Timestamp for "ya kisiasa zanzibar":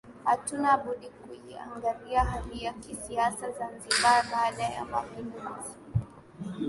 2.63-4.25